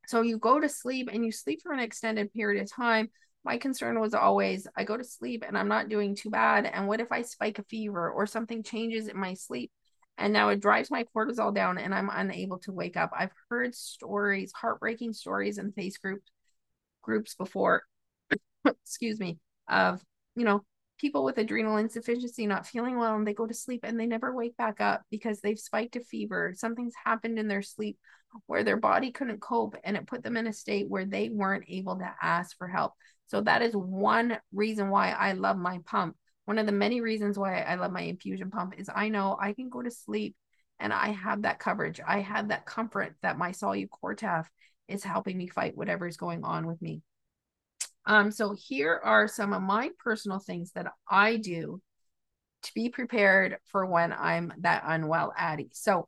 so 0.06 0.22
you 0.22 0.38
go 0.38 0.60
to 0.60 0.68
sleep 0.68 1.08
and 1.12 1.24
you 1.24 1.32
sleep 1.32 1.60
for 1.62 1.72
an 1.72 1.80
extended 1.80 2.32
period 2.32 2.62
of 2.62 2.70
time. 2.70 3.10
My 3.44 3.58
concern 3.58 4.00
was 4.00 4.14
always 4.14 4.66
I 4.76 4.84
go 4.84 4.96
to 4.96 5.04
sleep 5.04 5.44
and 5.46 5.58
I'm 5.58 5.68
not 5.68 5.88
doing 5.88 6.14
too 6.14 6.30
bad. 6.30 6.66
And 6.66 6.86
what 6.86 7.00
if 7.00 7.10
I 7.10 7.22
spike 7.22 7.58
a 7.58 7.64
fever 7.64 8.10
or 8.10 8.26
something 8.26 8.62
changes 8.62 9.08
in 9.08 9.18
my 9.18 9.34
sleep? 9.34 9.70
And 10.18 10.32
now 10.32 10.50
it 10.50 10.60
drives 10.60 10.90
my 10.90 11.04
cortisol 11.16 11.54
down 11.54 11.78
and 11.78 11.94
I'm 11.94 12.10
unable 12.12 12.58
to 12.60 12.72
wake 12.72 12.96
up. 12.96 13.10
I've 13.16 13.32
heard 13.48 13.74
stories, 13.74 14.52
heartbreaking 14.52 15.14
stories 15.14 15.58
in 15.58 15.72
face 15.72 15.98
group 15.98 16.22
groups 17.02 17.34
before, 17.34 17.82
excuse 18.66 19.18
me, 19.18 19.38
of 19.68 20.02
you 20.36 20.44
know, 20.44 20.64
people 20.98 21.24
with 21.24 21.38
adrenal 21.38 21.78
insufficiency 21.78 22.46
not 22.46 22.66
feeling 22.66 22.96
well 22.96 23.16
and 23.16 23.26
they 23.26 23.34
go 23.34 23.46
to 23.46 23.54
sleep 23.54 23.80
and 23.82 23.98
they 23.98 24.06
never 24.06 24.34
wake 24.34 24.56
back 24.56 24.80
up 24.80 25.02
because 25.10 25.40
they've 25.40 25.58
spiked 25.58 25.96
a 25.96 26.00
fever. 26.00 26.52
Something's 26.56 26.94
happened 27.04 27.38
in 27.40 27.48
their 27.48 27.62
sleep 27.62 27.98
where 28.46 28.62
their 28.62 28.76
body 28.76 29.10
couldn't 29.10 29.40
cope 29.40 29.74
and 29.82 29.96
it 29.96 30.06
put 30.06 30.22
them 30.22 30.36
in 30.36 30.46
a 30.46 30.52
state 30.52 30.88
where 30.88 31.04
they 31.04 31.28
weren't 31.28 31.64
able 31.68 31.98
to 31.98 32.14
ask 32.22 32.56
for 32.56 32.68
help. 32.68 32.92
So 33.32 33.40
that 33.40 33.62
is 33.62 33.74
one 33.74 34.36
reason 34.52 34.90
why 34.90 35.12
I 35.12 35.32
love 35.32 35.56
my 35.56 35.78
pump. 35.86 36.16
One 36.44 36.58
of 36.58 36.66
the 36.66 36.72
many 36.72 37.00
reasons 37.00 37.38
why 37.38 37.62
I 37.62 37.76
love 37.76 37.90
my 37.90 38.02
infusion 38.02 38.50
pump 38.50 38.74
is 38.76 38.90
I 38.94 39.08
know 39.08 39.38
I 39.40 39.54
can 39.54 39.70
go 39.70 39.80
to 39.80 39.90
sleep 39.90 40.36
and 40.78 40.92
I 40.92 41.12
have 41.12 41.40
that 41.42 41.58
coverage. 41.58 41.98
I 42.06 42.20
have 42.20 42.48
that 42.48 42.66
comfort 42.66 43.14
that 43.22 43.38
my 43.38 43.52
Solu 43.52 43.88
Cortef 43.88 44.44
is 44.86 45.02
helping 45.02 45.38
me 45.38 45.48
fight 45.48 45.74
whatever 45.74 46.06
is 46.06 46.18
going 46.18 46.44
on 46.44 46.66
with 46.66 46.82
me. 46.82 47.00
Um, 48.04 48.32
so 48.32 48.54
here 48.54 49.00
are 49.02 49.28
some 49.28 49.54
of 49.54 49.62
my 49.62 49.88
personal 49.98 50.38
things 50.38 50.72
that 50.72 50.92
I 51.10 51.36
do 51.38 51.80
to 52.64 52.74
be 52.74 52.90
prepared 52.90 53.56
for 53.64 53.86
when 53.86 54.12
I'm 54.12 54.52
that 54.58 54.82
unwell 54.84 55.32
Addy. 55.34 55.70
So 55.72 56.06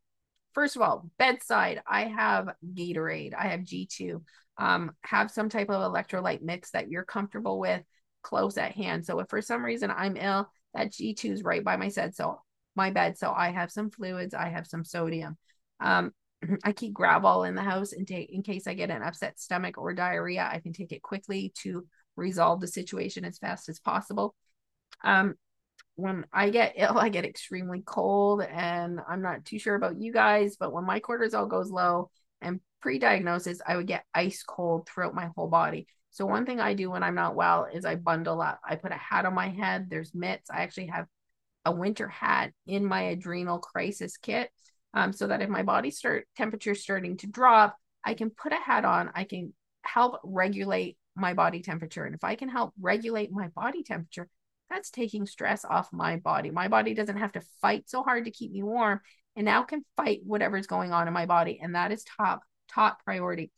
first 0.52 0.76
of 0.76 0.82
all, 0.82 1.08
bedside, 1.18 1.80
I 1.86 2.02
have 2.02 2.50
Gatorade, 2.74 3.32
I 3.32 3.48
have 3.48 3.60
G2, 3.60 4.20
um, 4.58 4.92
have 5.02 5.30
some 5.30 5.48
type 5.48 5.70
of 5.70 5.92
electrolyte 5.92 6.42
mix 6.42 6.70
that 6.70 6.88
you're 6.88 7.04
comfortable 7.04 7.58
with 7.58 7.82
close 8.22 8.56
at 8.56 8.72
hand. 8.72 9.04
So 9.04 9.18
if 9.20 9.28
for 9.28 9.42
some 9.42 9.64
reason 9.64 9.90
I'm 9.90 10.16
ill, 10.16 10.48
that 10.74 10.92
G2 10.92 11.32
is 11.32 11.42
right 11.42 11.62
by 11.62 11.76
my 11.76 11.90
bed. 11.90 12.14
So 12.14 12.40
my 12.76 12.90
bed. 12.90 13.18
So 13.18 13.32
I 13.32 13.50
have 13.50 13.70
some 13.70 13.90
fluids, 13.90 14.34
I 14.34 14.48
have 14.48 14.66
some 14.66 14.84
sodium. 14.84 15.36
Um, 15.80 16.12
I 16.64 16.72
keep 16.72 16.94
Gravol 16.94 17.48
in 17.48 17.54
the 17.54 17.62
house 17.62 17.92
and 17.92 18.06
take 18.06 18.30
in 18.30 18.42
case 18.42 18.66
I 18.66 18.74
get 18.74 18.90
an 18.90 19.02
upset 19.02 19.38
stomach 19.38 19.78
or 19.78 19.94
diarrhea, 19.94 20.48
I 20.50 20.60
can 20.60 20.72
take 20.72 20.92
it 20.92 21.02
quickly 21.02 21.52
to 21.62 21.86
resolve 22.16 22.60
the 22.60 22.68
situation 22.68 23.24
as 23.24 23.38
fast 23.38 23.68
as 23.68 23.80
possible. 23.80 24.34
Um, 25.02 25.34
when 25.96 26.26
I 26.32 26.50
get 26.50 26.74
ill, 26.76 26.98
I 26.98 27.08
get 27.08 27.24
extremely 27.24 27.82
cold, 27.84 28.42
and 28.42 29.00
I'm 29.08 29.22
not 29.22 29.44
too 29.44 29.58
sure 29.58 29.74
about 29.74 30.00
you 30.00 30.12
guys, 30.12 30.56
but 30.58 30.72
when 30.72 30.84
my 30.84 31.00
cortisol 31.00 31.48
goes 31.48 31.70
low 31.70 32.10
and 32.44 32.60
pre-diagnosis, 32.80 33.60
I 33.66 33.76
would 33.76 33.86
get 33.86 34.04
ice 34.14 34.42
cold 34.42 34.86
throughout 34.86 35.14
my 35.14 35.30
whole 35.34 35.48
body. 35.48 35.86
So 36.10 36.26
one 36.26 36.46
thing 36.46 36.60
I 36.60 36.74
do 36.74 36.90
when 36.90 37.02
I'm 37.02 37.16
not 37.16 37.34
well 37.34 37.66
is 37.72 37.84
I 37.84 37.96
bundle 37.96 38.40
up. 38.40 38.60
I 38.64 38.76
put 38.76 38.92
a 38.92 38.96
hat 38.96 39.26
on 39.26 39.34
my 39.34 39.48
head. 39.48 39.88
There's 39.90 40.14
mitts. 40.14 40.50
I 40.50 40.62
actually 40.62 40.86
have 40.86 41.06
a 41.64 41.72
winter 41.72 42.06
hat 42.06 42.52
in 42.66 42.84
my 42.84 43.02
adrenal 43.02 43.58
crisis 43.58 44.16
kit, 44.18 44.50
um, 44.92 45.12
so 45.12 45.26
that 45.26 45.42
if 45.42 45.48
my 45.48 45.62
body 45.62 45.90
start 45.90 46.28
temperature 46.36 46.74
starting 46.74 47.16
to 47.16 47.26
drop, 47.26 47.76
I 48.04 48.14
can 48.14 48.30
put 48.30 48.52
a 48.52 48.56
hat 48.56 48.84
on. 48.84 49.10
I 49.14 49.24
can 49.24 49.54
help 49.82 50.20
regulate 50.22 50.98
my 51.16 51.32
body 51.32 51.62
temperature, 51.62 52.04
and 52.04 52.14
if 52.14 52.22
I 52.22 52.34
can 52.34 52.48
help 52.48 52.74
regulate 52.80 53.32
my 53.32 53.48
body 53.48 53.82
temperature, 53.82 54.28
that's 54.68 54.90
taking 54.90 55.26
stress 55.26 55.64
off 55.64 55.92
my 55.92 56.16
body. 56.16 56.50
My 56.50 56.68
body 56.68 56.94
doesn't 56.94 57.16
have 57.16 57.32
to 57.32 57.42
fight 57.62 57.88
so 57.88 58.02
hard 58.02 58.26
to 58.26 58.30
keep 58.30 58.52
me 58.52 58.62
warm, 58.62 59.00
and 59.36 59.44
now 59.44 59.62
can 59.62 59.84
fight 59.96 60.20
whatever's 60.24 60.66
going 60.66 60.92
on 60.92 61.08
in 61.08 61.14
my 61.14 61.26
body, 61.26 61.58
and 61.62 61.74
that 61.74 61.92
is 61.92 62.04
top 62.04 62.42
top 62.68 63.02
priority. 63.04 63.50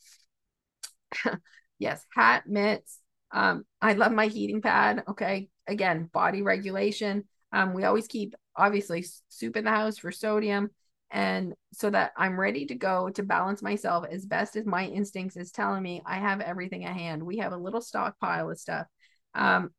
yes, 1.79 2.05
hat, 2.15 2.45
mitts. 2.47 2.99
Um, 3.33 3.65
I 3.81 3.95
love 3.95 4.13
my 4.13 4.27
heating 4.27 4.63
pad. 4.63 5.05
Okay. 5.09 5.49
Again, 5.67 6.09
body 6.13 6.43
regulation. 6.43 7.25
Um, 7.53 7.75
we 7.75 7.85
always 7.85 8.07
keep 8.07 8.35
obviously 8.57 9.05
soup 9.29 9.57
in 9.57 9.65
the 9.65 9.71
house 9.71 9.99
for 9.99 10.13
sodium. 10.13 10.71
And 11.11 11.55
so 11.73 11.91
that 11.91 12.13
I'm 12.17 12.39
ready 12.39 12.67
to 12.67 12.75
go 12.75 13.11
to 13.11 13.23
balance 13.23 13.63
myself 13.63 14.07
as 14.11 14.27
best 14.27 14.57
as 14.57 14.67
my 14.67 14.87
instincts 14.87 15.37
is 15.37 15.53
telling 15.53 15.83
me 15.83 16.03
I 16.05 16.17
have 16.17 16.41
everything 16.41 16.85
at 16.85 16.97
hand. 16.97 17.23
We 17.23 17.39
have 17.39 17.53
a 17.53 17.57
little 17.57 17.81
stockpile 17.81 18.51
of 18.51 18.59
stuff. 18.59 18.87
Um, 19.35 19.71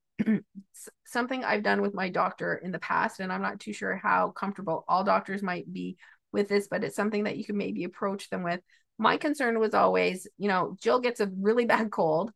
something 1.06 1.44
I've 1.44 1.64
done 1.64 1.82
with 1.82 1.94
my 1.94 2.10
doctor 2.10 2.56
in 2.56 2.72
the 2.72 2.80
past, 2.80 3.20
and 3.20 3.32
I'm 3.32 3.42
not 3.42 3.60
too 3.60 3.74
sure 3.74 3.96
how 3.96 4.32
comfortable 4.32 4.86
all 4.88 5.04
doctors 5.04 5.44
might 5.44 5.72
be 5.72 5.98
with 6.32 6.50
this, 6.50 6.68
but 6.68 6.84
it's 6.84 6.96
something 6.96 7.24
that 7.24 7.38
you 7.38 7.46
can 7.46 7.58
maybe 7.58 7.84
approach 7.84 8.30
them 8.30 8.44
with 8.44 8.62
my 9.00 9.18
concern 9.18 9.60
was 9.60 9.74
always, 9.74 10.28
you 10.38 10.48
know, 10.48 10.76
Jill 10.82 11.00
gets 11.00 11.20
a 11.20 11.30
really 11.40 11.66
bad 11.74 11.92
cold. 11.92 12.32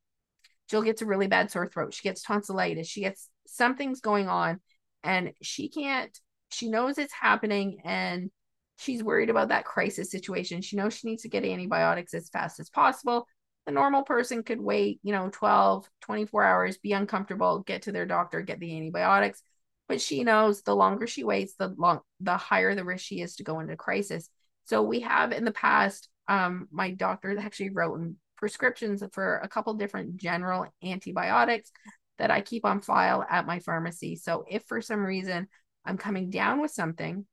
Jill 0.70 0.84
gets 0.84 1.02
a 1.02 1.06
really 1.06 1.28
bad 1.28 1.52
sore 1.52 1.68
throat. 1.68 1.94
She 1.94 2.04
gets 2.04 2.24
tonsillitis. 2.24 2.88
She 2.88 3.02
gets 3.02 3.30
something's 3.48 4.02
going 4.02 4.30
on 4.30 4.62
and 5.04 5.34
she 5.42 5.70
can't, 5.70 6.18
she 6.50 6.70
knows 6.70 6.98
it's 6.98 7.14
happening 7.14 7.80
and 7.84 8.30
she's 8.78 9.04
worried 9.04 9.30
about 9.30 9.50
that 9.50 9.66
crisis 9.66 10.12
situation. 10.12 10.62
She 10.62 10.78
knows 10.78 10.94
she 10.94 11.10
needs 11.10 11.24
to 11.24 11.30
get 11.30 11.44
antibiotics 11.44 12.14
as 12.14 12.30
fast 12.30 12.60
as 12.60 12.70
possible. 12.70 13.28
The 13.66 13.72
normal 13.72 14.04
person 14.04 14.44
could 14.44 14.60
wait, 14.60 15.00
you 15.04 15.12
know, 15.12 15.30
12, 15.32 15.88
24 16.02 16.44
hours, 16.44 16.78
be 16.78 16.94
uncomfortable, 16.94 17.60
get 17.60 17.84
to 17.84 17.92
their 17.92 18.06
doctor, 18.06 18.42
get 18.42 18.60
the 18.60 18.76
antibiotics. 18.76 19.44
But 19.88 20.02
she 20.02 20.24
knows 20.24 20.62
the 20.62 20.76
longer 20.76 21.06
she 21.06 21.24
waits, 21.24 21.56
the 21.56 21.68
long 21.78 22.00
the 22.20 22.38
higher 22.38 22.76
the 22.76 22.84
risk 22.84 23.06
she 23.06 23.22
is 23.22 23.36
to 23.36 23.44
go 23.44 23.60
into 23.60 23.76
crisis. 23.76 24.30
So 24.66 24.82
we 24.82 25.02
have 25.02 25.32
in 25.32 25.46
the 25.46 25.52
past 25.52 26.10
um, 26.28 26.68
my 26.72 26.92
doctor 26.92 27.38
actually 27.38 27.72
wrote 27.72 28.00
prescriptions 28.38 29.04
for 29.12 29.38
a 29.38 29.48
couple 29.48 29.74
different 29.74 30.18
general 30.18 30.66
antibiotics 30.84 31.72
that 32.18 32.32
I 32.32 32.42
keep 32.42 32.66
on 32.66 32.82
file 32.82 33.26
at 33.30 33.46
my 33.46 33.60
pharmacy. 33.60 34.16
So 34.16 34.46
if 34.50 34.64
for 34.64 34.82
some 34.82 35.04
reason 35.04 35.48
I'm 35.86 35.98
coming 35.98 36.30
down 36.30 36.62
with 36.62 36.72
something, 36.72 37.26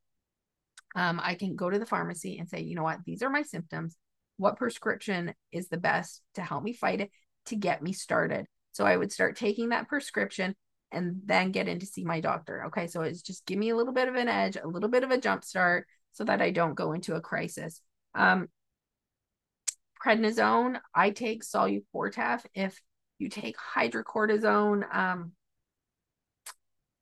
um, 0.95 1.19
I 1.23 1.35
can 1.35 1.55
go 1.55 1.69
to 1.69 1.79
the 1.79 1.85
pharmacy 1.85 2.39
and 2.39 2.49
say, 2.49 2.61
you 2.61 2.75
know 2.75 2.83
what, 2.83 2.99
these 3.05 3.21
are 3.21 3.29
my 3.29 3.43
symptoms. 3.43 3.95
What 4.39 4.55
prescription 4.55 5.33
is 5.51 5.67
the 5.67 5.77
best 5.77 6.21
to 6.35 6.41
help 6.41 6.63
me 6.63 6.71
fight 6.71 7.01
it 7.01 7.11
to 7.47 7.57
get 7.57 7.83
me 7.83 7.91
started? 7.91 8.45
So 8.71 8.85
I 8.85 8.95
would 8.95 9.11
start 9.11 9.35
taking 9.35 9.69
that 9.69 9.89
prescription 9.89 10.55
and 10.93 11.21
then 11.25 11.51
get 11.51 11.67
in 11.67 11.79
to 11.79 11.85
see 11.85 12.05
my 12.05 12.21
doctor. 12.21 12.67
Okay. 12.67 12.87
So 12.87 13.01
it's 13.01 13.21
just 13.21 13.45
give 13.45 13.59
me 13.59 13.69
a 13.69 13.75
little 13.75 13.91
bit 13.93 14.07
of 14.07 14.15
an 14.15 14.29
edge, 14.29 14.55
a 14.55 14.65
little 14.65 14.87
bit 14.87 15.03
of 15.03 15.11
a 15.11 15.17
jump 15.17 15.43
start 15.43 15.87
so 16.13 16.23
that 16.23 16.41
I 16.41 16.51
don't 16.51 16.73
go 16.73 16.93
into 16.93 17.15
a 17.15 17.21
crisis. 17.21 17.81
Um, 18.15 18.47
prednisone. 20.01 20.79
I 20.95 21.09
take 21.09 21.43
Solu-Cortef. 21.43 22.45
If 22.53 22.81
you 23.17 23.27
take 23.27 23.57
hydrocortisone 23.75 24.95
um, 24.95 25.33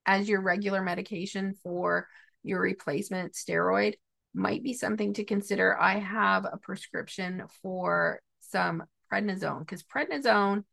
as 0.08 0.28
your 0.28 0.42
regular 0.42 0.82
medication 0.82 1.54
for 1.62 2.08
your 2.42 2.60
replacement 2.60 3.34
steroid, 3.34 3.94
might 4.38 4.64
be 4.64 4.74
something 4.74 5.14
to 5.16 5.26
consider. 5.26 5.78
I 5.80 6.00
have 6.00 6.46
a 6.46 6.58
prescription 6.58 7.44
for 7.62 8.22
some 8.40 8.84
prednisone 9.12 9.60
because 9.60 9.84
prednisone, 9.84 10.64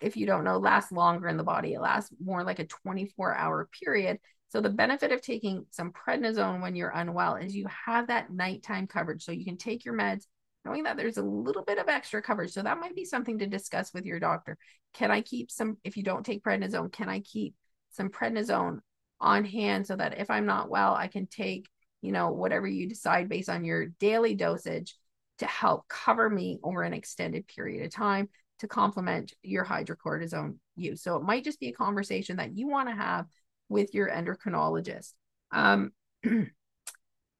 if 0.00 0.16
you 0.16 0.26
don't 0.26 0.44
know, 0.44 0.58
lasts 0.58 0.92
longer 0.92 1.28
in 1.28 1.36
the 1.36 1.42
body. 1.42 1.74
It 1.74 1.80
lasts 1.80 2.14
more 2.22 2.44
like 2.44 2.58
a 2.58 2.66
24 2.66 3.34
hour 3.34 3.68
period. 3.82 4.18
So 4.50 4.60
the 4.60 4.70
benefit 4.70 5.12
of 5.12 5.20
taking 5.20 5.66
some 5.70 5.92
prednisone 5.92 6.62
when 6.62 6.74
you're 6.74 6.90
unwell 6.90 7.36
is 7.36 7.54
you 7.54 7.66
have 7.86 8.06
that 8.06 8.32
nighttime 8.32 8.86
coverage. 8.86 9.24
So 9.24 9.32
you 9.32 9.44
can 9.44 9.56
take 9.56 9.84
your 9.84 9.94
meds 9.94 10.24
knowing 10.64 10.84
that 10.84 10.96
there's 10.96 11.16
a 11.16 11.22
little 11.22 11.64
bit 11.64 11.78
of 11.78 11.88
extra 11.88 12.22
coverage. 12.22 12.52
So 12.52 12.62
that 12.62 12.80
might 12.80 12.94
be 12.94 13.04
something 13.04 13.38
to 13.38 13.46
discuss 13.46 13.92
with 13.94 14.04
your 14.04 14.20
doctor. 14.20 14.58
Can 14.94 15.10
I 15.10 15.22
keep 15.22 15.50
some, 15.50 15.78
if 15.84 15.96
you 15.96 16.02
don't 16.02 16.24
take 16.24 16.42
prednisone, 16.42 16.92
can 16.92 17.08
I 17.08 17.20
keep 17.20 17.54
some 17.90 18.10
prednisone 18.10 18.80
on 19.20 19.44
hand 19.44 19.86
so 19.86 19.96
that 19.96 20.18
if 20.18 20.30
I'm 20.30 20.46
not 20.46 20.70
well, 20.70 20.94
I 20.94 21.08
can 21.08 21.26
take, 21.26 21.68
you 22.02 22.12
know, 22.12 22.30
whatever 22.30 22.66
you 22.66 22.88
decide 22.88 23.28
based 23.28 23.48
on 23.48 23.64
your 23.64 23.86
daily 23.86 24.34
dosage 24.34 24.94
to 25.38 25.46
help 25.46 25.86
cover 25.88 26.28
me 26.28 26.58
over 26.62 26.82
an 26.82 26.92
extended 26.92 27.46
period 27.46 27.84
of 27.84 27.92
time 27.92 28.28
to 28.58 28.68
complement 28.68 29.32
your 29.42 29.64
hydrocortisone 29.64 30.56
use. 30.76 31.02
So 31.02 31.16
it 31.16 31.22
might 31.22 31.44
just 31.44 31.60
be 31.60 31.68
a 31.68 31.72
conversation 31.72 32.36
that 32.36 32.56
you 32.56 32.68
want 32.68 32.88
to 32.88 32.94
have 32.94 33.26
with 33.68 33.94
your 33.94 34.10
endocrinologist. 34.10 35.12
Um, 35.52 35.92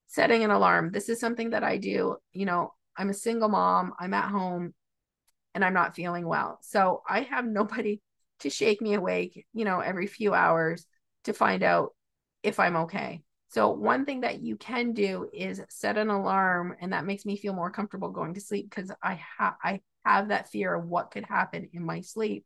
setting 0.06 0.42
an 0.42 0.50
alarm. 0.50 0.90
This 0.90 1.08
is 1.08 1.20
something 1.20 1.50
that 1.50 1.62
I 1.62 1.76
do, 1.76 2.16
you 2.32 2.46
know, 2.46 2.72
I'm 2.96 3.10
a 3.10 3.14
single 3.14 3.48
mom, 3.48 3.92
I'm 3.98 4.14
at 4.14 4.30
home, 4.30 4.74
and 5.54 5.64
I'm 5.64 5.74
not 5.74 5.94
feeling 5.94 6.26
well. 6.26 6.58
So 6.62 7.02
I 7.08 7.20
have 7.22 7.46
nobody 7.46 8.00
to 8.40 8.50
shake 8.50 8.80
me 8.80 8.94
awake, 8.94 9.46
you 9.52 9.64
know, 9.64 9.80
every 9.80 10.06
few 10.06 10.34
hours 10.34 10.86
to 11.24 11.32
find 11.32 11.62
out 11.62 11.94
if 12.42 12.60
I'm 12.60 12.76
okay. 12.76 13.22
So 13.48 13.70
one 13.70 14.04
thing 14.04 14.20
that 14.20 14.42
you 14.42 14.56
can 14.56 14.92
do 14.92 15.28
is 15.32 15.62
set 15.70 15.96
an 15.96 16.10
alarm, 16.10 16.76
and 16.80 16.92
that 16.92 17.06
makes 17.06 17.24
me 17.24 17.36
feel 17.36 17.54
more 17.54 17.70
comfortable 17.70 18.10
going 18.10 18.34
to 18.34 18.40
sleep 18.40 18.68
because 18.68 18.92
I 19.02 19.20
have 19.38 19.54
I 19.62 19.80
have 20.04 20.28
that 20.28 20.50
fear 20.50 20.74
of 20.74 20.86
what 20.86 21.10
could 21.10 21.24
happen 21.24 21.68
in 21.72 21.84
my 21.84 22.02
sleep. 22.02 22.44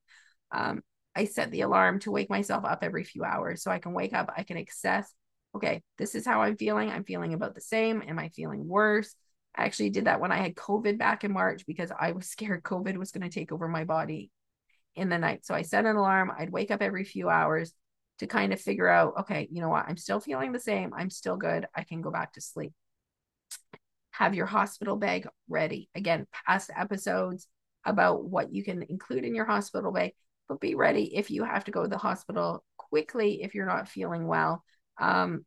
Um, 0.52 0.82
I 1.14 1.25
set 1.25 1.50
the 1.50 1.62
alarm 1.62 1.99
to 2.00 2.11
wake 2.11 2.30
myself 2.30 2.64
up 2.64 2.80
every 2.82 3.04
few 3.04 3.25
hours 3.25 3.62
so 3.62 3.71
I 3.71 3.78
can 3.78 3.92
wake 3.92 4.14
up, 4.14 4.32
I 4.37 4.44
can 4.44 4.56
assess, 4.56 5.12
okay, 5.54 5.82
this 5.99 6.14
is 6.14 6.25
how 6.25 6.42
I'm 6.42 6.56
feeling. 6.56 6.88
I'm 6.88 7.04
feeling 7.04 7.35
about 7.35 7.54
the 7.54 7.61
same. 7.61 8.02
Am 8.06 8.18
I 8.18 8.28
feeling 8.30 8.66
worse? 8.66 9.14
I 9.54 9.64
actually 9.64 9.90
did 9.90 10.06
that 10.06 10.21
when 10.21 10.32
I 10.32 10.38
had 10.38 10.54
COVID 10.54 10.99
back 10.99 11.25
in 11.25 11.32
March 11.32 11.66
because 11.66 11.90
I 11.99 12.12
was 12.12 12.26
scared 12.30 12.62
COVID 12.62 12.97
was 12.97 13.12
going 13.12 13.28
to 13.28 13.35
take 13.35 13.52
over 13.52 13.68
my 13.68 13.85
body 13.85 14.30
in 14.94 15.09
the 15.09 15.18
night. 15.18 15.44
So 15.44 15.54
I 15.54 15.62
set 15.62 15.85
an 15.85 15.97
alarm. 15.97 16.32
I'd 16.37 16.50
wake 16.50 16.71
up 16.71 16.82
every 16.82 17.04
few 17.04 17.28
hours 17.28 17.73
to 18.23 18.29
kind 18.29 18.52
of 18.52 18.61
figure 18.61 18.88
out, 18.88 19.14
okay, 19.19 19.49
you 19.50 19.61
know 19.61 19.69
what? 19.69 19.85
I'm 19.88 19.97
still 19.97 20.21
feeling 20.21 20.52
the 20.52 20.61
same. 20.61 20.95
I'm 20.95 21.11
still 21.11 21.37
good. 21.37 21.67
I 21.75 21.83
can 21.83 22.02
go 22.02 22.12
back 22.12 22.35
to 22.35 22.41
sleep. 22.41 22.73
Have 24.12 24.37
your 24.37 24.47
hospital 24.47 24.95
bag 24.95 25.26
ready. 25.49 25.91
Again, 25.97 26.29
past 26.47 26.71
episodes 26.79 27.49
about 27.85 28.25
what 28.25 28.55
you 28.55 28.62
can 28.62 28.85
include 28.85 29.25
in 29.25 29.35
your 29.35 29.45
hospital 29.45 29.91
bag, 29.91 30.12
but 30.49 30.61
be 30.61 30.76
ready 30.76 31.17
if 31.17 31.33
you 31.33 31.43
have 31.43 31.64
to 31.64 31.73
go 31.73 31.83
to 31.83 31.88
the 31.88 31.99
hospital 31.99 32.62
quickly 32.76 33.43
if 33.43 33.57
you're 33.57 33.67
not 33.67 33.88
feeling 33.88 34.29
well, 34.29 34.62
um, 35.00 35.45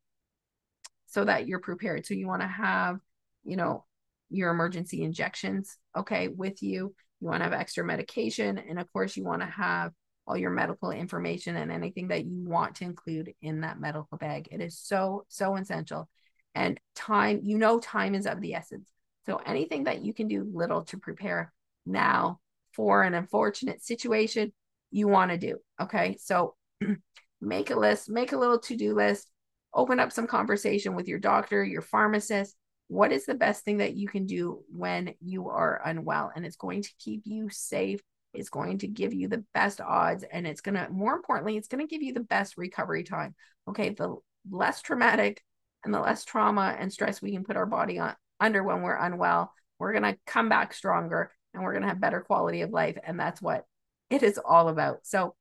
so 1.05 1.23
that 1.23 1.47
you're 1.47 1.59
prepared. 1.59 2.05
So 2.05 2.13
you 2.13 2.27
want 2.27 2.41
to 2.41 2.47
have, 2.47 2.97
you 3.45 3.55
know, 3.55 3.85
your 4.29 4.51
emergency 4.51 5.01
injections, 5.01 5.77
okay, 5.95 6.27
with 6.27 6.61
you. 6.61 6.93
You 7.21 7.27
want 7.29 7.39
to 7.39 7.45
have 7.45 7.53
extra 7.53 7.85
medication. 7.85 8.57
And 8.57 8.79
of 8.79 8.91
course, 8.91 9.15
you 9.15 9.23
want 9.23 9.43
to 9.43 9.47
have 9.47 9.93
all 10.27 10.37
your 10.37 10.49
medical 10.49 10.91
information 10.91 11.55
and 11.55 11.71
anything 11.71 12.07
that 12.07 12.25
you 12.25 12.43
want 12.43 12.75
to 12.75 12.83
include 12.83 13.33
in 13.41 13.61
that 13.61 13.79
medical 13.79 14.17
bag. 14.17 14.47
It 14.51 14.61
is 14.61 14.77
so, 14.77 15.25
so 15.27 15.55
essential. 15.55 16.09
And 16.55 16.79
time, 16.95 17.41
you 17.43 17.57
know, 17.57 17.79
time 17.79 18.15
is 18.15 18.25
of 18.25 18.41
the 18.41 18.53
essence. 18.53 18.89
So 19.25 19.41
anything 19.45 19.85
that 19.85 20.03
you 20.03 20.13
can 20.13 20.27
do 20.27 20.49
little 20.51 20.83
to 20.85 20.97
prepare 20.97 21.53
now 21.85 22.39
for 22.73 23.03
an 23.03 23.13
unfortunate 23.13 23.83
situation, 23.83 24.51
you 24.91 25.07
want 25.07 25.31
to 25.31 25.37
do. 25.37 25.57
Okay. 25.81 26.17
So 26.19 26.55
make 27.41 27.69
a 27.69 27.75
list, 27.75 28.09
make 28.09 28.31
a 28.31 28.37
little 28.37 28.59
to 28.59 28.75
do 28.75 28.95
list, 28.95 29.29
open 29.73 29.99
up 29.99 30.11
some 30.11 30.27
conversation 30.27 30.95
with 30.95 31.07
your 31.07 31.19
doctor, 31.19 31.63
your 31.63 31.81
pharmacist. 31.81 32.55
What 32.87 33.11
is 33.11 33.25
the 33.25 33.33
best 33.33 33.63
thing 33.63 33.77
that 33.77 33.95
you 33.95 34.07
can 34.07 34.25
do 34.25 34.63
when 34.69 35.13
you 35.19 35.49
are 35.49 35.81
unwell? 35.83 36.31
And 36.35 36.45
it's 36.45 36.55
going 36.55 36.83
to 36.83 36.93
keep 36.99 37.23
you 37.25 37.49
safe. 37.49 37.99
It's 38.35 38.49
going 38.49 38.79
to 38.79 38.87
give 38.87 39.13
you 39.13 39.27
the 39.27 39.43
best 39.53 39.81
odds. 39.81 40.23
And 40.29 40.45
it's 40.45 40.61
going 40.61 40.75
to, 40.75 40.89
more 40.89 41.13
importantly, 41.13 41.57
it's 41.57 41.67
going 41.67 41.85
to 41.85 41.89
give 41.89 42.01
you 42.01 42.13
the 42.13 42.19
best 42.19 42.57
recovery 42.57 43.03
time. 43.03 43.35
Okay. 43.67 43.89
The 43.89 44.15
less 44.49 44.81
traumatic 44.81 45.43
and 45.83 45.93
the 45.93 45.99
less 45.99 46.25
trauma 46.25 46.75
and 46.77 46.91
stress 46.91 47.21
we 47.21 47.31
can 47.31 47.43
put 47.43 47.57
our 47.57 47.65
body 47.65 47.99
on 47.99 48.15
under 48.39 48.63
when 48.63 48.81
we're 48.81 48.95
unwell, 48.95 49.53
we're 49.79 49.93
going 49.93 50.03
to 50.03 50.17
come 50.25 50.49
back 50.49 50.73
stronger 50.73 51.31
and 51.53 51.63
we're 51.63 51.71
going 51.71 51.83
to 51.83 51.89
have 51.89 52.01
better 52.01 52.21
quality 52.21 52.61
of 52.61 52.71
life. 52.71 52.97
And 53.03 53.19
that's 53.19 53.41
what 53.41 53.65
it 54.09 54.23
is 54.23 54.37
all 54.43 54.69
about. 54.69 54.99
So, 55.03 55.35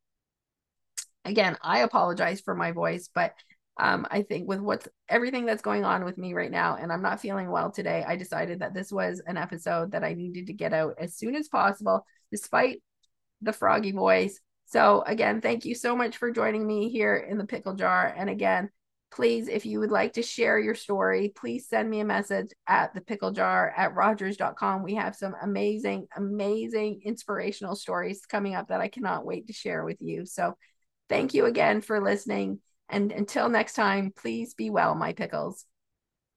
again, 1.24 1.56
I 1.62 1.80
apologize 1.80 2.40
for 2.40 2.54
my 2.54 2.72
voice, 2.72 3.08
but 3.14 3.34
um, 3.76 4.06
I 4.10 4.22
think 4.22 4.48
with 4.48 4.60
what's 4.60 4.86
everything 5.08 5.46
that's 5.46 5.62
going 5.62 5.84
on 5.84 6.04
with 6.04 6.16
me 6.16 6.32
right 6.32 6.50
now, 6.50 6.76
and 6.76 6.92
I'm 6.92 7.02
not 7.02 7.20
feeling 7.20 7.50
well 7.50 7.70
today, 7.70 8.04
I 8.06 8.16
decided 8.16 8.60
that 8.60 8.74
this 8.74 8.92
was 8.92 9.20
an 9.26 9.36
episode 9.36 9.92
that 9.92 10.04
I 10.04 10.14
needed 10.14 10.46
to 10.46 10.52
get 10.52 10.72
out 10.72 10.94
as 10.98 11.16
soon 11.16 11.34
as 11.34 11.48
possible, 11.48 12.06
despite 12.30 12.82
the 13.42 13.52
froggy 13.52 13.92
voice. 13.92 14.40
So, 14.66 15.02
again, 15.06 15.40
thank 15.40 15.64
you 15.64 15.74
so 15.74 15.96
much 15.96 16.16
for 16.16 16.30
joining 16.30 16.66
me 16.66 16.88
here 16.88 17.16
in 17.16 17.36
the 17.36 17.46
pickle 17.46 17.74
jar. 17.74 18.14
And 18.16 18.30
again, 18.30 18.70
please, 19.12 19.48
if 19.48 19.66
you 19.66 19.80
would 19.80 19.90
like 19.90 20.14
to 20.14 20.22
share 20.22 20.58
your 20.58 20.74
story, 20.74 21.32
please 21.36 21.68
send 21.68 21.88
me 21.90 22.00
a 22.00 22.04
message 22.04 22.50
at 22.66 22.94
the 22.94 23.00
pickle 23.00 23.30
jar 23.30 23.72
at 23.76 23.94
rogers.com. 23.94 24.82
We 24.82 24.94
have 24.94 25.14
some 25.14 25.34
amazing, 25.42 26.06
amazing 26.16 27.02
inspirational 27.04 27.76
stories 27.76 28.26
coming 28.26 28.54
up 28.54 28.68
that 28.68 28.80
I 28.80 28.88
cannot 28.88 29.26
wait 29.26 29.48
to 29.48 29.52
share 29.52 29.84
with 29.84 29.98
you. 30.00 30.26
So 30.26 30.54
thank 31.08 31.34
you 31.34 31.46
again 31.46 31.80
for 31.80 32.00
listening. 32.00 32.60
And 32.88 33.12
until 33.12 33.48
next 33.48 33.74
time, 33.74 34.12
please 34.14 34.54
be 34.54 34.70
well, 34.70 34.94
my 34.94 35.12
pickles. 35.12 35.64